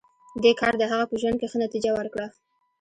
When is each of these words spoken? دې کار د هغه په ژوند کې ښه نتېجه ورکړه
دې 0.43 0.51
کار 0.59 0.73
د 0.77 0.83
هغه 0.91 1.05
په 1.09 1.15
ژوند 1.21 1.37
کې 1.39 1.47
ښه 1.51 1.57
نتېجه 1.65 1.91
ورکړه 1.93 2.27